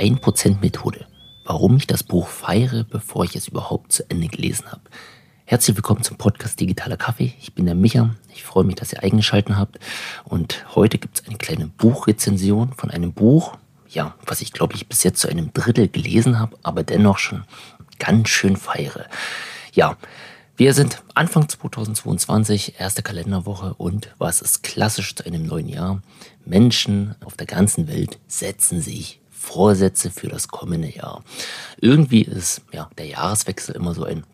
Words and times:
Die 0.00 0.14
1%-Methode. 0.14 1.06
Warum 1.44 1.76
ich 1.76 1.86
das 1.86 2.02
Buch 2.02 2.28
feiere, 2.28 2.84
bevor 2.84 3.24
ich 3.24 3.34
es 3.34 3.48
überhaupt 3.48 3.92
zu 3.92 4.08
Ende 4.08 4.28
gelesen 4.28 4.70
habe. 4.70 4.82
Herzlich 5.44 5.76
willkommen 5.76 6.02
zum 6.02 6.16
Podcast 6.16 6.60
Digitaler 6.60 6.96
Kaffee. 6.96 7.34
Ich 7.40 7.54
bin 7.54 7.66
der 7.66 7.74
Micha. 7.74 8.14
Ich 8.32 8.44
freue 8.44 8.64
mich, 8.64 8.76
dass 8.76 8.92
ihr 8.92 9.02
eingeschaltet 9.02 9.56
habt. 9.56 9.78
Und 10.24 10.64
heute 10.74 10.98
gibt 10.98 11.18
es 11.18 11.26
eine 11.26 11.36
kleine 11.36 11.66
Buchrezension 11.66 12.74
von 12.74 12.90
einem 12.90 13.12
Buch, 13.12 13.56
ja, 13.88 14.14
was 14.24 14.40
ich 14.40 14.52
glaube 14.52 14.74
ich 14.74 14.88
bis 14.88 15.02
jetzt 15.02 15.20
zu 15.20 15.28
einem 15.28 15.52
Drittel 15.52 15.88
gelesen 15.88 16.38
habe, 16.38 16.56
aber 16.62 16.84
dennoch 16.84 17.18
schon 17.18 17.44
ganz 17.98 18.28
schön 18.28 18.56
feiere. 18.56 19.06
Ja, 19.72 19.96
wir 20.56 20.74
sind 20.74 21.02
Anfang 21.14 21.48
2022, 21.48 22.78
erste 22.78 23.02
Kalenderwoche 23.02 23.74
und 23.74 24.14
was 24.18 24.42
ist 24.42 24.62
klassisch 24.62 25.14
zu 25.16 25.24
einem 25.24 25.44
neuen 25.44 25.68
Jahr? 25.68 26.02
Menschen 26.44 27.16
auf 27.24 27.36
der 27.36 27.46
ganzen 27.46 27.88
Welt 27.88 28.18
setzen 28.28 28.80
sich 28.80 29.20
Vorsätze 29.48 30.10
für 30.10 30.28
das 30.28 30.48
kommende 30.48 30.94
Jahr. 30.94 31.24
Irgendwie 31.80 32.20
ist 32.20 32.60
ja 32.70 32.90
der 32.98 33.06
Jahreswechsel 33.06 33.74
immer 33.74 33.94
so 33.94 34.04
ein 34.04 34.24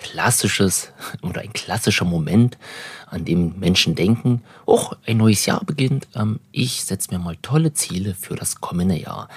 klassisches 0.00 0.92
oder 1.22 1.40
ein 1.42 1.52
klassischer 1.52 2.04
Moment, 2.04 2.58
an 3.06 3.24
dem 3.24 3.60
Menschen 3.60 3.94
denken, 3.94 4.42
oh, 4.66 4.90
ein 5.06 5.18
neues 5.18 5.46
Jahr 5.46 5.64
beginnt, 5.64 6.08
ähm, 6.16 6.40
ich 6.50 6.84
setze 6.84 7.12
mir 7.12 7.20
mal 7.20 7.36
tolle 7.42 7.74
Ziele 7.74 8.14
für 8.14 8.34
das 8.34 8.60
kommende 8.60 8.96
Jahr. 8.96 9.28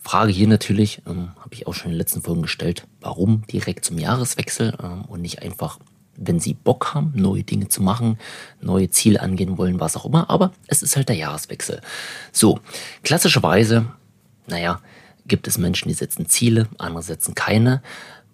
Frage 0.00 0.32
hier 0.32 0.48
natürlich, 0.48 1.02
ähm, 1.06 1.32
habe 1.38 1.52
ich 1.52 1.66
auch 1.66 1.74
schon 1.74 1.90
in 1.90 1.92
den 1.92 1.98
letzten 1.98 2.22
Folgen 2.22 2.42
gestellt, 2.42 2.86
warum 3.02 3.46
direkt 3.48 3.84
zum 3.84 3.98
Jahreswechsel 3.98 4.78
ähm, 4.82 5.04
und 5.04 5.20
nicht 5.20 5.42
einfach, 5.42 5.78
wenn 6.16 6.40
Sie 6.40 6.54
Bock 6.54 6.94
haben, 6.94 7.12
neue 7.14 7.44
Dinge 7.44 7.68
zu 7.68 7.82
machen, 7.82 8.18
neue 8.62 8.88
Ziele 8.88 9.20
angehen 9.20 9.58
wollen, 9.58 9.78
was 9.78 9.94
auch 9.98 10.06
immer, 10.06 10.30
aber 10.30 10.52
es 10.68 10.82
ist 10.82 10.96
halt 10.96 11.10
der 11.10 11.16
Jahreswechsel. 11.16 11.82
So, 12.32 12.60
klassischerweise, 13.02 13.86
naja, 14.50 14.80
gibt 15.26 15.48
es 15.48 15.58
Menschen, 15.58 15.88
die 15.88 15.94
setzen 15.94 16.28
Ziele, 16.28 16.68
andere 16.78 17.02
setzen 17.02 17.34
keine. 17.34 17.82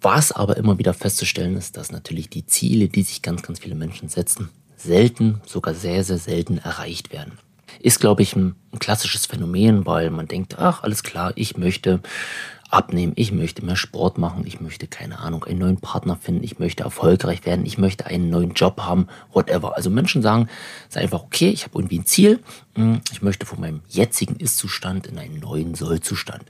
Was 0.01 0.31
aber 0.31 0.57
immer 0.57 0.77
wieder 0.77 0.93
festzustellen 0.93 1.55
ist, 1.57 1.77
dass 1.77 1.91
natürlich 1.91 2.29
die 2.29 2.45
Ziele, 2.45 2.87
die 2.87 3.03
sich 3.03 3.21
ganz, 3.21 3.41
ganz 3.41 3.59
viele 3.59 3.75
Menschen 3.75 4.09
setzen, 4.09 4.49
selten, 4.75 5.41
sogar 5.45 5.73
sehr, 5.73 6.03
sehr 6.03 6.19
selten 6.19 6.59
erreicht 6.59 7.11
werden 7.11 7.39
ist, 7.79 7.99
glaube 7.99 8.21
ich, 8.21 8.35
ein, 8.35 8.55
ein 8.71 8.79
klassisches 8.79 9.25
Phänomen, 9.25 9.85
weil 9.85 10.09
man 10.09 10.27
denkt, 10.27 10.57
ach, 10.57 10.83
alles 10.83 11.03
klar, 11.03 11.33
ich 11.35 11.57
möchte 11.57 12.01
abnehmen, 12.69 13.13
ich 13.15 13.31
möchte 13.31 13.63
mehr 13.63 13.75
Sport 13.75 14.17
machen, 14.17 14.43
ich 14.45 14.59
möchte, 14.59 14.87
keine 14.87 15.19
Ahnung, 15.19 15.43
einen 15.45 15.59
neuen 15.59 15.77
Partner 15.77 16.15
finden, 16.15 16.43
ich 16.43 16.59
möchte 16.59 16.83
erfolgreich 16.83 17.45
werden, 17.45 17.65
ich 17.65 17.77
möchte 17.77 18.05
einen 18.05 18.29
neuen 18.29 18.53
Job 18.53 18.81
haben, 18.81 19.07
whatever. 19.33 19.75
Also 19.77 19.89
Menschen 19.89 20.21
sagen, 20.21 20.49
es 20.89 20.95
ist 20.95 21.01
einfach 21.01 21.23
okay, 21.23 21.49
ich 21.49 21.63
habe 21.63 21.77
irgendwie 21.77 21.99
ein 21.99 22.05
Ziel, 22.05 22.39
hm, 22.75 23.01
ich 23.11 23.21
möchte 23.21 23.45
von 23.45 23.59
meinem 23.59 23.81
jetzigen 23.87 24.35
Ist-Zustand 24.35 25.07
in 25.07 25.17
einen 25.17 25.39
neuen 25.39 25.75
Soll-Zustand. 25.75 26.43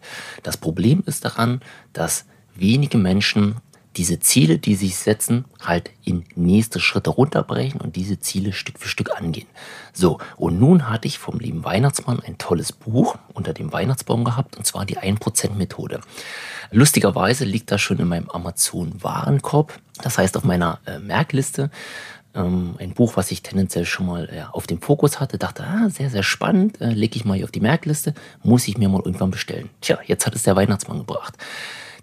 Das 0.43 0.57
Problem 0.57 1.03
ist 1.05 1.25
daran, 1.25 1.61
dass 1.93 2.25
wenige 2.55 2.97
Menschen 2.97 3.55
diese 3.97 4.19
Ziele, 4.19 4.59
die 4.59 4.75
sich 4.75 4.95
setzen, 4.95 5.45
halt 5.59 5.91
in 6.03 6.23
nächste 6.35 6.79
Schritte 6.79 7.09
runterbrechen 7.09 7.81
und 7.81 7.95
diese 7.95 8.19
Ziele 8.19 8.53
Stück 8.53 8.79
für 8.79 8.87
Stück 8.87 9.15
angehen. 9.15 9.47
So, 9.93 10.19
und 10.35 10.59
nun 10.59 10.89
hatte 10.89 11.07
ich 11.07 11.19
vom 11.19 11.39
lieben 11.39 11.63
Weihnachtsmann 11.63 12.19
ein 12.19 12.37
tolles 12.37 12.71
Buch 12.71 13.17
unter 13.33 13.53
dem 13.53 13.73
Weihnachtsbaum 13.73 14.23
gehabt, 14.23 14.57
und 14.57 14.65
zwar 14.65 14.85
die 14.85 14.99
1%-Methode. 14.99 16.01
Lustigerweise 16.71 17.45
liegt 17.45 17.71
das 17.71 17.81
schon 17.81 17.97
in 17.97 18.07
meinem 18.07 18.29
Amazon-Warenkorb, 18.29 19.73
das 20.01 20.17
heißt 20.17 20.37
auf 20.37 20.43
meiner 20.43 20.79
äh, 20.85 20.99
Merkliste 20.99 21.71
ähm, 22.37 22.75
ein 22.77 22.93
Buch, 22.93 23.17
was 23.17 23.31
ich 23.31 23.41
tendenziell 23.41 23.85
schon 23.85 24.05
mal 24.05 24.29
ja, 24.33 24.49
auf 24.51 24.67
dem 24.67 24.81
Fokus 24.81 25.19
hatte, 25.19 25.37
dachte, 25.37 25.63
ah, 25.63 25.89
sehr, 25.89 26.09
sehr 26.09 26.23
spannend, 26.23 26.79
äh, 26.79 26.91
lege 26.91 27.15
ich 27.15 27.25
mal 27.25 27.35
hier 27.35 27.45
auf 27.45 27.51
die 27.51 27.59
Merkliste, 27.59 28.13
muss 28.43 28.67
ich 28.67 28.77
mir 28.77 28.89
mal 28.89 29.01
irgendwann 29.03 29.31
bestellen. 29.31 29.69
Tja, 29.81 29.97
jetzt 30.05 30.25
hat 30.25 30.35
es 30.35 30.43
der 30.43 30.55
Weihnachtsmann 30.55 30.99
gebracht. 30.99 31.35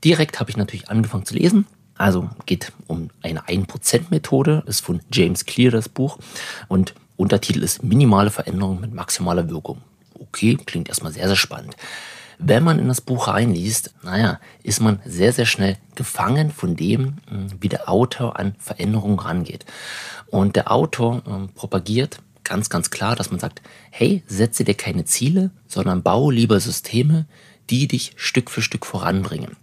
Direkt 0.03 0.41
habe 0.41 0.50
ich 0.50 0.56
natürlich 0.56 0.91
angefangen 0.91 1.25
zu 1.25 1.34
lesen, 1.34 1.66
also 1.97 2.28
geht 2.47 2.72
um 2.87 3.10
eine 3.22 3.43
1%-Methode, 3.43 4.65
ist 4.66 4.81
von 4.81 5.00
James 5.12 5.44
Clear 5.47 5.71
das 5.71 5.88
Buch 5.88 6.19
und 6.69 6.94
Untertitel 7.16 7.62
ist 7.62 7.84
Minimale 7.84 8.31
Veränderung 8.31 8.81
mit 8.81 8.93
maximaler 8.93 9.49
Wirkung. 9.49 9.82
Okay, 10.19 10.56
klingt 10.56 10.88
erstmal 10.88 11.12
sehr, 11.12 11.28
sehr 11.28 11.37
spannend. 11.37 11.77
Wenn 12.38 12.65
man 12.65 12.81
in 12.81 12.88
das 12.88 13.00
Buch 13.00 13.28
reinliest, 13.28 13.94
naja, 14.03 14.41
ist 14.65 14.81
man 14.81 15.00
sehr, 15.05 15.32
sehr 15.32 15.47
schnell 15.47 15.77
gefangen 15.94 16.50
von 16.50 16.75
dem, 16.75 17.19
hm, 17.28 17.47
wie 17.60 17.69
der 17.69 17.88
Autor 17.88 18.38
an 18.38 18.56
Veränderungen 18.59 19.21
rangeht. 19.21 19.65
Und 20.26 20.56
der 20.56 20.72
Autor 20.72 21.22
ähm, 21.26 21.50
propagiert 21.55 22.19
ganz, 22.43 22.69
ganz 22.69 22.91
klar, 22.91 23.15
dass 23.16 23.31
man 23.31 23.41
sagt, 23.41 23.62
hey, 23.91 24.22
setze 24.26 24.65
dir 24.65 24.75
keine 24.75 25.05
Ziele, 25.05 25.50
sondern 25.69 26.03
baue 26.03 26.34
lieber 26.34 26.59
Systeme, 26.59 27.26
die 27.71 27.88
dich 27.88 28.12
Stück 28.16 28.50
für 28.50 28.62
Stück 28.62 28.84
voranbringen. 28.84 29.56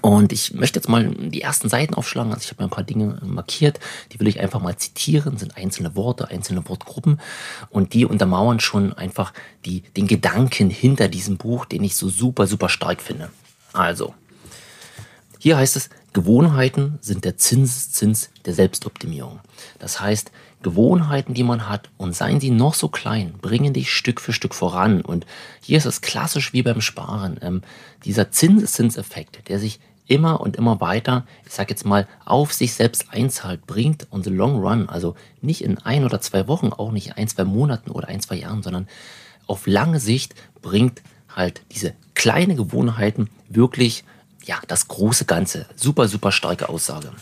Und 0.00 0.32
ich 0.32 0.52
möchte 0.52 0.78
jetzt 0.78 0.88
mal 0.88 1.08
die 1.08 1.42
ersten 1.42 1.68
Seiten 1.68 1.94
aufschlagen. 1.94 2.32
Also 2.32 2.44
ich 2.44 2.50
habe 2.50 2.62
mir 2.62 2.68
ein 2.68 2.74
paar 2.74 2.84
Dinge 2.84 3.20
markiert, 3.24 3.78
die 4.12 4.18
will 4.18 4.26
ich 4.26 4.40
einfach 4.40 4.60
mal 4.60 4.76
zitieren, 4.76 5.38
sind 5.38 5.56
einzelne 5.56 5.94
Worte, 5.94 6.28
einzelne 6.28 6.68
Wortgruppen 6.68 7.20
und 7.70 7.94
die 7.94 8.04
untermauern 8.04 8.58
schon 8.58 8.92
einfach 8.92 9.32
die, 9.64 9.82
den 9.82 10.08
Gedanken 10.08 10.70
hinter 10.70 11.08
diesem 11.08 11.36
Buch, 11.36 11.66
den 11.66 11.84
ich 11.84 11.94
so 11.94 12.08
super, 12.08 12.48
super 12.48 12.68
stark 12.68 13.00
finde. 13.00 13.30
Also, 13.72 14.14
hier 15.38 15.56
heißt 15.56 15.76
es, 15.76 15.90
Gewohnheiten 16.12 16.98
sind 17.00 17.24
der 17.24 17.36
Zinseszins 17.36 18.30
der 18.46 18.54
Selbstoptimierung. 18.54 19.38
Das 19.78 20.00
heißt, 20.00 20.32
Gewohnheiten, 20.62 21.34
die 21.34 21.44
man 21.44 21.68
hat, 21.68 21.90
und 21.96 22.14
seien 22.14 22.40
sie 22.40 22.50
noch 22.50 22.74
so 22.74 22.88
klein, 22.88 23.34
bringen 23.40 23.72
dich 23.72 23.92
Stück 23.92 24.20
für 24.20 24.32
Stück 24.32 24.54
voran. 24.54 25.00
Und 25.00 25.26
hier 25.60 25.78
ist 25.78 25.84
es 25.84 26.00
klassisch 26.00 26.52
wie 26.52 26.62
beim 26.62 26.80
Sparen. 26.80 27.38
Ähm, 27.40 27.62
dieser 28.04 28.30
Zinseszinseffekt, 28.30 29.48
der 29.48 29.58
sich 29.58 29.78
immer 30.06 30.40
und 30.40 30.56
immer 30.56 30.80
weiter, 30.80 31.26
ich 31.44 31.52
sag 31.52 31.70
jetzt 31.70 31.84
mal, 31.84 32.06
auf 32.24 32.52
sich 32.52 32.74
selbst 32.74 33.12
einzahlt, 33.12 33.66
bringt 33.66 34.06
on 34.10 34.22
the 34.22 34.30
long 34.30 34.56
run, 34.56 34.88
also 34.88 35.16
nicht 35.40 35.62
in 35.62 35.78
ein 35.78 36.04
oder 36.04 36.20
zwei 36.20 36.48
Wochen, 36.48 36.72
auch 36.72 36.92
nicht 36.92 37.08
in 37.08 37.12
ein, 37.14 37.28
zwei 37.28 37.44
Monaten 37.44 37.90
oder 37.90 38.08
ein, 38.08 38.20
zwei 38.20 38.36
Jahren, 38.36 38.62
sondern 38.62 38.88
auf 39.46 39.66
lange 39.66 40.00
Sicht 40.00 40.34
bringt 40.62 41.02
halt 41.34 41.62
diese 41.72 41.94
kleine 42.14 42.54
Gewohnheiten 42.54 43.28
wirklich 43.48 44.04
ja, 44.44 44.58
das 44.68 44.88
große 44.88 45.24
Ganze. 45.24 45.66
Super, 45.74 46.08
super 46.08 46.32
starke 46.32 46.68
Aussage. 46.68 47.12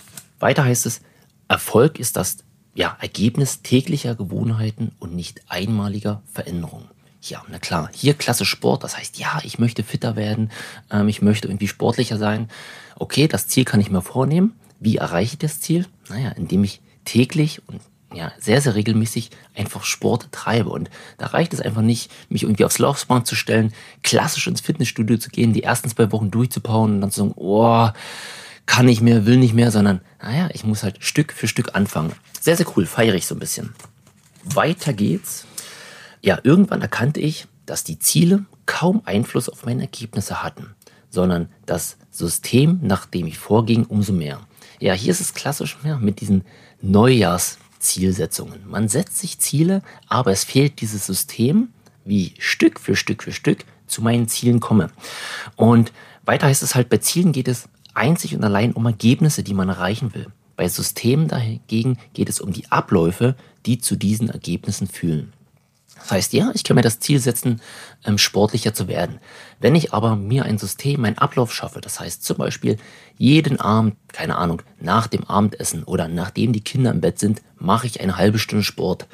Weiter 0.41 0.65
heißt 0.65 0.87
es, 0.87 1.01
Erfolg 1.49 1.99
ist 1.99 2.17
das 2.17 2.39
ja, 2.75 2.97
Ergebnis 3.01 3.63
täglicher 3.63 4.15
Gewohnheiten 4.15 4.93
und 4.99 5.15
nicht 5.15 5.43
einmaliger 5.49 6.23
Veränderungen. 6.33 6.89
Ja, 7.23 7.43
na 7.49 7.59
klar, 7.59 7.89
hier 7.95 8.15
Klasse 8.15 8.45
Sport, 8.45 8.85
das 8.85 8.99
heißt, 8.99 9.19
ja, 9.19 9.41
ich 9.45 9.59
möchte 9.59 9.83
fitter 9.83 10.15
werden, 10.15 10.51
ähm, 10.91 11.09
ich 11.09 11.23
möchte 11.23 11.49
irgendwie 11.49 11.69
sportlicher 11.69 12.19
sein. 12.19 12.51
Okay, 12.97 13.29
das 13.29 13.49
Ziel 13.49 13.65
kann 13.65 13.81
ich 13.81 13.91
mir 13.91 14.03
vornehmen. 14.03 14.53
Wie 14.79 14.99
erreiche 14.99 15.35
ich 15.35 15.39
das 15.39 15.61
Ziel? 15.61 15.87
Naja, 16.11 16.31
indem 16.31 16.65
ich 16.65 16.83
täglich 17.07 17.63
und 17.67 17.81
ja, 18.13 18.33
sehr, 18.39 18.61
sehr 18.61 18.75
regelmäßig 18.75 19.31
einfach 19.55 19.85
Sport 19.85 20.29
treibe. 20.31 20.71
Und 20.71 20.91
da 21.19 21.27
reicht 21.27 21.53
es 21.53 21.61
einfach 21.61 21.83
nicht, 21.83 22.11
mich 22.29 22.43
irgendwie 22.43 22.65
aufs 22.65 22.79
Laufband 22.79 23.27
zu 23.27 23.35
stellen, 23.35 23.73
klassisch 24.03 24.47
ins 24.47 24.61
Fitnessstudio 24.61 25.17
zu 25.17 25.31
gehen, 25.31 25.53
die 25.53 25.63
ersten 25.63 25.89
zwei 25.89 26.13
Wochen 26.13 26.31
durchzupauen 26.31 26.95
und 26.95 27.01
dann 27.01 27.11
zu 27.11 27.21
sagen, 27.21 27.33
oh, 27.37 27.89
kann 28.67 28.87
nicht 28.87 29.03
mehr, 29.03 29.27
will 29.27 29.37
nicht 29.37 29.55
mehr, 29.55 29.71
sondern, 29.71 30.01
naja, 30.23 30.49
ich 30.53 30.65
muss 30.65 30.83
halt 30.83 31.03
Stück 31.03 31.33
für 31.33 31.49
Stück 31.49 31.75
anfangen. 31.75 32.13
Sehr, 32.41 32.57
sehr 32.57 32.67
cool, 32.77 32.87
feiere 32.87 33.15
ich 33.15 33.27
so 33.27 33.35
ein 33.35 33.41
bisschen. 33.41 33.75
Weiter 34.45 34.93
geht's. 34.93 35.47
Ja, 36.23 36.39
irgendwann 36.43 36.83
erkannte 36.83 37.21
ich, 37.21 37.47
dass 37.67 37.85
die 37.85 37.99
Ziele 37.99 38.45
kaum 38.67 39.03
Einfluss 39.05 39.49
auf 39.49 39.65
meine 39.65 39.83
Ergebnisse 39.83 40.43
hatten, 40.43 40.75
sondern 41.11 41.49
das 41.67 41.97
System, 42.11 42.81
nach 42.83 43.07
dem 43.07 43.27
ich 43.27 43.39
vorging, 43.39 43.85
umso 43.85 44.13
mehr. 44.13 44.41
Ja, 44.81 44.95
hier 44.95 45.13
ist 45.13 45.21
es 45.21 45.35
klassisch 45.35 45.77
ja, 45.85 45.99
mit 45.99 46.21
diesen 46.21 46.45
Neujahrs 46.81 47.59
Zielsetzungen. 47.79 48.61
Man 48.69 48.89
setzt 48.89 49.19
sich 49.19 49.39
Ziele, 49.39 49.83
aber 50.09 50.33
es 50.33 50.45
fehlt 50.45 50.81
dieses 50.81 51.07
System, 51.07 51.69
wie 52.05 52.35
Stück 52.39 52.81
für 52.81 52.97
Stück 52.97 53.23
für 53.23 53.33
Stück 53.33 53.65
zu 53.87 54.03
meinen 54.03 54.29
Zielen 54.29 54.61
komme. 54.61 54.91
Und 55.57 55.93
weiter 56.25 56.47
heißt 56.47 56.63
es 56.63 56.75
halt, 56.75 56.89
bei 56.89 56.99
Zielen 56.99 57.33
geht 57.33 57.49
es 57.49 57.69
einzig 57.95 58.35
und 58.35 58.45
allein 58.45 58.73
um 58.73 58.87
Ergebnisse, 58.87 59.43
die 59.43 59.55
man 59.55 59.69
erreichen 59.69 60.15
will. 60.15 60.27
Bei 60.57 60.69
Systemen 60.69 61.29
dagegen 61.29 61.99
geht 62.13 62.29
es 62.29 62.41
um 62.41 62.53
die 62.53 62.71
Abläufe, 62.71 63.35
die 63.67 63.79
zu 63.79 63.97
diesen 63.97 64.31
Ergebnissen 64.31 64.87
führen. 64.87 65.33
Das 65.97 66.11
heißt, 66.11 66.33
ja, 66.33 66.51
ich 66.55 66.65
kann 66.65 66.75
mir 66.75 66.83
das 66.83 67.01
Ziel 67.01 67.19
setzen, 67.19 67.61
ähm, 68.05 68.19
sportlicher 68.19 68.75
zu 68.75 68.89
werden. 68.89 69.21
Wenn 69.61 69.75
ich 69.75 69.95
aber 69.95 70.17
mir 70.17 70.45
ein 70.45 70.59
System, 70.59 71.05
einen 71.05 71.19
Ablauf 71.19 71.55
schaffe, 71.55 71.81
das 71.81 71.99
heißt 72.01 72.25
zum 72.25 72.37
Beispiel 72.37 72.77
jeden 73.17 73.61
Abend, 73.61 73.97
keine 74.13 74.37
Ahnung, 74.37 74.63
nach 74.81 75.07
dem 75.07 75.25
Abendessen 75.25 75.85
oder 75.85 76.09
nachdem 76.09 76.53
die 76.53 76.61
Kinder 76.61 76.91
im 76.91 77.01
Bett 77.01 77.19
sind, 77.19 77.43
mache 77.57 77.87
ich 77.87 78.01
eine 78.01 78.17
halbe 78.17 78.39
Stunde 78.39 78.65
Sport. 78.65 79.07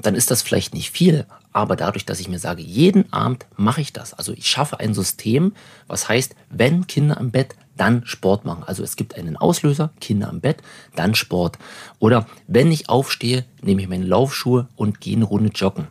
Dann 0.00 0.14
ist 0.14 0.30
das 0.30 0.42
vielleicht 0.42 0.74
nicht 0.74 0.90
viel, 0.90 1.26
aber 1.52 1.74
dadurch, 1.74 2.06
dass 2.06 2.20
ich 2.20 2.28
mir 2.28 2.38
sage, 2.38 2.62
jeden 2.62 3.12
Abend 3.12 3.46
mache 3.56 3.80
ich 3.80 3.92
das. 3.92 4.14
Also 4.14 4.32
ich 4.32 4.48
schaffe 4.48 4.78
ein 4.78 4.94
System, 4.94 5.54
was 5.88 6.08
heißt, 6.08 6.36
wenn 6.50 6.86
Kinder 6.86 7.16
im 7.18 7.32
Bett, 7.32 7.56
dann 7.78 8.04
Sport 8.04 8.44
machen. 8.44 8.64
Also 8.64 8.82
es 8.82 8.96
gibt 8.96 9.16
einen 9.16 9.36
Auslöser, 9.36 9.90
Kinder 10.00 10.28
im 10.30 10.40
Bett, 10.40 10.58
dann 10.94 11.14
Sport. 11.14 11.58
Oder 11.98 12.26
wenn 12.46 12.70
ich 12.70 12.88
aufstehe, 12.88 13.44
nehme 13.62 13.80
ich 13.80 13.88
meine 13.88 14.04
Laufschuhe 14.04 14.68
und 14.76 15.00
gehe 15.00 15.16
eine 15.16 15.24
Runde 15.24 15.50
joggen 15.54 15.88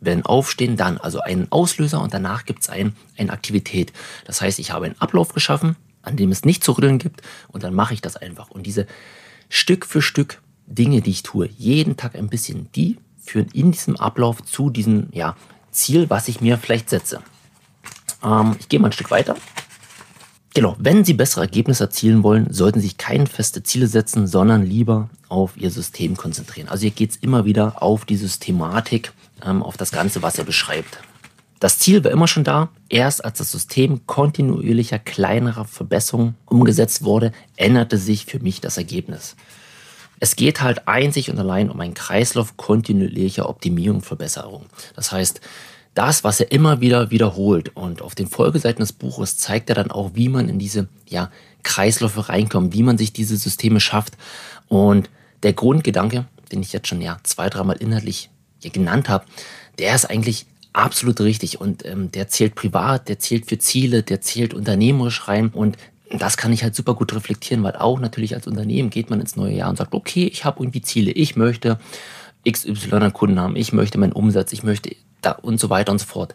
wenn 0.00 0.24
Aufstehen, 0.24 0.76
dann 0.76 0.98
also 0.98 1.20
einen 1.20 1.52
Auslöser 1.52 2.00
und 2.00 2.14
danach 2.14 2.44
gibt 2.44 2.62
es 2.62 2.70
ein, 2.70 2.94
eine 3.16 3.32
Aktivität. 3.32 3.92
Das 4.24 4.40
heißt, 4.40 4.58
ich 4.58 4.72
habe 4.72 4.86
einen 4.86 5.00
Ablauf 5.00 5.34
geschaffen, 5.34 5.76
an 6.02 6.16
dem 6.16 6.32
es 6.32 6.44
nicht 6.44 6.64
zu 6.64 6.72
rütteln 6.72 6.98
gibt 6.98 7.22
und 7.48 7.62
dann 7.62 7.74
mache 7.74 7.94
ich 7.94 8.00
das 8.00 8.16
einfach. 8.16 8.50
Und 8.50 8.64
diese 8.64 8.86
Stück 9.48 9.86
für 9.86 10.02
Stück 10.02 10.40
Dinge, 10.66 11.02
die 11.02 11.10
ich 11.10 11.22
tue, 11.22 11.48
jeden 11.58 11.96
Tag 11.96 12.16
ein 12.16 12.28
bisschen, 12.28 12.70
die 12.72 12.96
führen 13.20 13.48
in 13.52 13.72
diesem 13.72 13.96
Ablauf 13.96 14.42
zu 14.42 14.70
diesem 14.70 15.08
ja, 15.12 15.36
Ziel, 15.70 16.08
was 16.08 16.28
ich 16.28 16.40
mir 16.40 16.58
vielleicht 16.58 16.88
setze. 16.88 17.22
Ähm, 18.24 18.56
ich 18.58 18.68
gehe 18.68 18.80
mal 18.80 18.88
ein 18.88 18.92
Stück 18.92 19.10
weiter. 19.10 19.36
Genau, 20.52 20.74
wenn 20.78 21.04
Sie 21.04 21.14
bessere 21.14 21.42
Ergebnisse 21.42 21.84
erzielen 21.84 22.24
wollen, 22.24 22.52
sollten 22.52 22.80
Sie 22.80 22.88
sich 22.88 22.98
keine 22.98 23.26
feste 23.26 23.62
Ziele 23.62 23.86
setzen, 23.86 24.26
sondern 24.26 24.66
lieber 24.66 25.08
auf 25.28 25.56
Ihr 25.56 25.70
System 25.70 26.16
konzentrieren. 26.16 26.68
Also 26.68 26.82
hier 26.82 26.90
geht 26.90 27.10
es 27.10 27.16
immer 27.18 27.44
wieder 27.44 27.82
auf 27.82 28.04
die 28.04 28.16
Systematik, 28.16 29.12
ähm, 29.44 29.62
auf 29.62 29.76
das 29.76 29.92
Ganze, 29.92 30.22
was 30.22 30.38
er 30.38 30.44
beschreibt. 30.44 30.98
Das 31.60 31.78
Ziel 31.78 32.02
war 32.02 32.10
immer 32.10 32.26
schon 32.26 32.42
da. 32.42 32.70
Erst 32.88 33.24
als 33.24 33.38
das 33.38 33.52
System 33.52 34.06
kontinuierlicher 34.06 34.98
kleinerer 34.98 35.66
Verbesserungen 35.66 36.34
umgesetzt 36.46 37.04
wurde, 37.04 37.32
änderte 37.56 37.98
sich 37.98 38.24
für 38.24 38.40
mich 38.40 38.60
das 38.60 38.76
Ergebnis. 38.76 39.36
Es 40.18 40.36
geht 40.36 40.62
halt 40.62 40.88
einzig 40.88 41.30
und 41.30 41.38
allein 41.38 41.70
um 41.70 41.80
einen 41.80 41.94
Kreislauf 41.94 42.56
kontinuierlicher 42.56 43.48
Optimierung 43.48 43.98
und 43.98 44.06
Verbesserung. 44.06 44.66
Das 44.96 45.12
heißt, 45.12 45.40
das, 46.00 46.24
was 46.24 46.40
er 46.40 46.50
immer 46.50 46.80
wieder 46.80 47.10
wiederholt. 47.10 47.76
Und 47.76 48.00
auf 48.00 48.14
den 48.14 48.26
Folgeseiten 48.26 48.80
des 48.80 48.94
Buches 48.94 49.36
zeigt 49.36 49.68
er 49.68 49.74
dann 49.74 49.90
auch, 49.90 50.12
wie 50.14 50.30
man 50.30 50.48
in 50.48 50.58
diese 50.58 50.88
ja, 51.06 51.30
Kreisläufe 51.62 52.30
reinkommt, 52.30 52.72
wie 52.72 52.82
man 52.82 52.96
sich 52.96 53.12
diese 53.12 53.36
Systeme 53.36 53.80
schafft. 53.80 54.16
Und 54.68 55.10
der 55.42 55.52
Grundgedanke, 55.52 56.24
den 56.52 56.62
ich 56.62 56.72
jetzt 56.72 56.88
schon 56.88 57.02
ja 57.02 57.18
zwei, 57.22 57.50
dreimal 57.50 57.76
inhaltlich 57.76 58.30
genannt 58.62 59.10
habe, 59.10 59.26
der 59.78 59.94
ist 59.94 60.06
eigentlich 60.06 60.46
absolut 60.72 61.20
richtig. 61.20 61.60
Und 61.60 61.84
ähm, 61.84 62.10
der 62.10 62.28
zählt 62.28 62.54
privat, 62.54 63.10
der 63.10 63.18
zählt 63.18 63.44
für 63.44 63.58
Ziele, 63.58 64.02
der 64.02 64.22
zählt 64.22 64.54
unternehmerisch 64.54 65.28
rein. 65.28 65.48
Und 65.48 65.76
das 66.10 66.38
kann 66.38 66.54
ich 66.54 66.62
halt 66.62 66.74
super 66.74 66.94
gut 66.94 67.14
reflektieren, 67.14 67.62
weil 67.62 67.76
auch 67.76 68.00
natürlich 68.00 68.34
als 68.34 68.46
Unternehmen 68.46 68.88
geht 68.88 69.10
man 69.10 69.20
ins 69.20 69.36
neue 69.36 69.52
Jahr 69.54 69.68
und 69.68 69.76
sagt, 69.76 69.92
okay, 69.92 70.30
ich 70.32 70.46
habe 70.46 70.62
irgendwie 70.62 70.80
Ziele, 70.80 71.10
ich 71.10 71.36
möchte 71.36 71.78
XY 72.48 72.94
an 72.94 73.12
Kunden 73.12 73.40
haben, 73.40 73.56
ich 73.56 73.72
möchte 73.72 73.98
meinen 73.98 74.12
Umsatz, 74.12 74.52
ich 74.52 74.62
möchte 74.62 74.94
da 75.20 75.32
und 75.32 75.60
so 75.60 75.70
weiter 75.70 75.92
und 75.92 75.98
so 75.98 76.06
fort. 76.06 76.34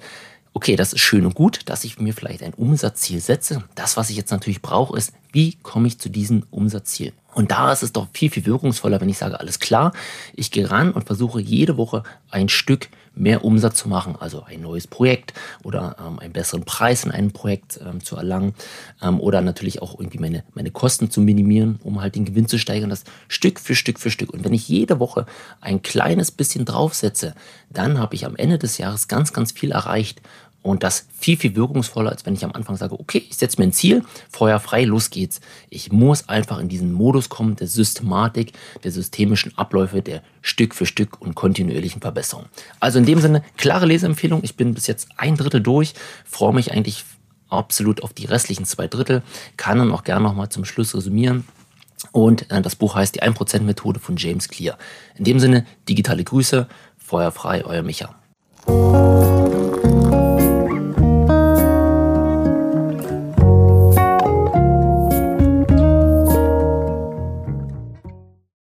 Okay, 0.53 0.77
das 0.77 0.93
ist 0.93 1.01
schön 1.01 1.25
und 1.25 1.35
gut, 1.35 1.61
dass 1.65 1.83
ich 1.83 1.99
mir 1.99 2.13
vielleicht 2.13 2.41
ein 2.41 2.53
Umsatzziel 2.53 3.19
setze. 3.19 3.63
Das, 3.75 3.97
was 3.97 4.09
ich 4.09 4.15
jetzt 4.15 4.31
natürlich 4.31 4.61
brauche, 4.61 4.97
ist, 4.97 5.11
wie 5.33 5.57
komme 5.61 5.87
ich 5.87 5.99
zu 5.99 6.09
diesem 6.09 6.43
Umsatzziel? 6.49 7.11
Und 7.33 7.51
da 7.51 7.73
ist 7.73 7.83
es 7.83 7.91
doch 7.91 8.07
viel, 8.13 8.29
viel 8.29 8.45
wirkungsvoller, 8.45 9.01
wenn 9.01 9.09
ich 9.09 9.17
sage, 9.17 9.37
alles 9.37 9.59
klar, 9.59 9.91
ich 10.33 10.51
gehe 10.51 10.71
ran 10.71 10.93
und 10.93 11.05
versuche 11.05 11.41
jede 11.41 11.75
Woche 11.75 12.03
ein 12.31 12.47
Stück 12.47 12.87
mehr 13.15 13.43
Umsatz 13.43 13.77
zu 13.77 13.89
machen, 13.89 14.15
also 14.19 14.43
ein 14.43 14.61
neues 14.61 14.87
Projekt 14.87 15.33
oder 15.63 15.95
ähm, 15.99 16.19
einen 16.19 16.33
besseren 16.33 16.63
Preis 16.63 17.03
in 17.03 17.11
einem 17.11 17.31
Projekt 17.31 17.79
ähm, 17.85 18.03
zu 18.03 18.15
erlangen 18.15 18.53
ähm, 19.01 19.19
oder 19.19 19.41
natürlich 19.41 19.81
auch 19.81 19.99
irgendwie 19.99 20.19
meine, 20.19 20.43
meine 20.53 20.71
Kosten 20.71 21.09
zu 21.09 21.21
minimieren, 21.21 21.79
um 21.83 22.01
halt 22.01 22.15
den 22.15 22.25
Gewinn 22.25 22.47
zu 22.47 22.57
steigern, 22.57 22.89
das 22.89 23.03
Stück 23.27 23.59
für 23.59 23.75
Stück 23.75 23.99
für 23.99 24.11
Stück. 24.11 24.31
Und 24.31 24.43
wenn 24.43 24.53
ich 24.53 24.67
jede 24.67 24.99
Woche 24.99 25.25
ein 25.61 25.81
kleines 25.81 26.31
bisschen 26.31 26.65
draufsetze, 26.65 27.33
dann 27.69 27.99
habe 27.99 28.15
ich 28.15 28.25
am 28.25 28.35
Ende 28.35 28.57
des 28.57 28.77
Jahres 28.77 29.07
ganz, 29.07 29.33
ganz 29.33 29.51
viel 29.51 29.71
erreicht 29.71 30.21
und 30.65 30.81
das 30.81 31.05
viel, 31.15 31.37
viel 31.37 31.55
wirkungsvoller, 31.55 32.09
als 32.09 32.25
wenn 32.25 32.33
ich 32.33 32.43
am 32.43 32.51
Anfang 32.53 32.75
sage, 32.75 32.99
okay, 32.99 33.23
ich 33.29 33.37
setze 33.37 33.61
mir 33.61 33.67
ein 33.67 33.71
Ziel, 33.71 34.03
Feuer 34.31 34.59
frei, 34.59 34.83
los 34.83 35.11
geht's. 35.11 35.39
Ich 35.69 35.91
muss 35.91 36.27
einfach 36.27 36.57
in 36.57 36.69
diesen 36.69 36.91
Modus 36.91 37.29
kommen 37.29 37.55
der 37.55 37.67
Systematik, 37.67 38.51
der 38.83 38.91
systemischen 38.91 39.55
Abläufe, 39.59 40.01
der 40.01 40.23
Stück 40.41 40.73
für 40.73 40.87
Stück 40.87 41.21
und 41.21 41.35
kontinuierlichen 41.35 42.01
Verbesserung. 42.01 42.45
Also 42.79 42.97
in 42.97 43.05
dem 43.05 43.21
Sinne, 43.21 43.43
klare 43.57 43.85
Leseempfehlung. 43.85 44.39
Ich 44.43 44.55
bin 44.55 44.73
bis 44.73 44.87
jetzt 44.87 45.07
ein 45.17 45.37
Drittel 45.37 45.61
durch, 45.61 45.93
freue 46.25 46.55
mich 46.55 46.71
eigentlich 46.71 47.05
absolut 47.47 48.01
auf 48.01 48.13
die 48.13 48.25
restlichen 48.25 48.65
zwei 48.65 48.87
Drittel, 48.87 49.21
kann 49.57 49.77
dann 49.77 49.91
auch 49.91 50.03
gerne 50.03 50.23
nochmal 50.23 50.49
zum 50.49 50.65
Schluss 50.65 50.95
resümieren. 50.95 51.45
Und 52.11 52.49
äh, 52.49 52.63
das 52.63 52.75
Buch 52.75 52.95
heißt 52.95 53.13
Die 53.13 53.21
1%-Methode 53.21 53.99
von 53.99 54.17
James 54.17 54.47
Clear. 54.49 54.79
In 55.15 55.25
dem 55.25 55.39
Sinne, 55.39 55.63
digitale 55.87 56.23
Grüße, 56.23 56.67
Feuer 56.97 57.29
frei, 57.29 57.63
euer 57.63 57.83
Micha. 57.83 58.15